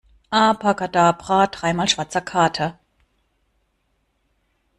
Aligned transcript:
Abrakadabra, 0.31 1.45
dreimal 1.45 1.87
schwarzer 1.87 2.21
Kater! 2.21 2.79